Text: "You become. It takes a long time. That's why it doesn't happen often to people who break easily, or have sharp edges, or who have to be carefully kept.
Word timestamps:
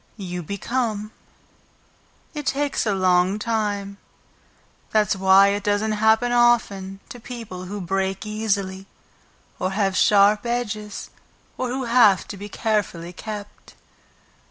"You 0.17 0.41
become. 0.41 1.11
It 2.33 2.47
takes 2.47 2.87
a 2.87 2.95
long 2.95 3.37
time. 3.37 3.99
That's 4.89 5.15
why 5.15 5.49
it 5.49 5.61
doesn't 5.63 5.91
happen 5.91 6.31
often 6.31 7.01
to 7.09 7.19
people 7.19 7.65
who 7.65 7.79
break 7.79 8.25
easily, 8.25 8.87
or 9.59 9.69
have 9.73 9.95
sharp 9.95 10.43
edges, 10.43 11.11
or 11.55 11.67
who 11.69 11.83
have 11.83 12.27
to 12.29 12.35
be 12.37 12.49
carefully 12.49 13.13
kept. 13.13 13.75